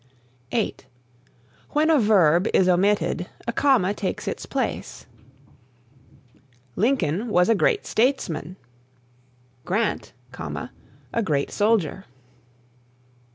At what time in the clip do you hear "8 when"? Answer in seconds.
0.51-1.91